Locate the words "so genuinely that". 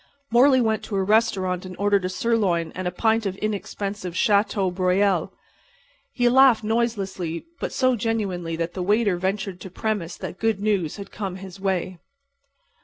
7.71-8.73